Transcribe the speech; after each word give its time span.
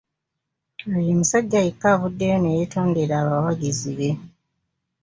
Oyo 0.85 0.99
ye 1.07 1.13
musajja 1.19 1.59
yekka 1.65 1.87
avuddeyo 1.93 2.37
ne 2.39 2.51
yeetondera 2.55 3.13
abawagizi 3.21 3.91
be. 3.97 4.09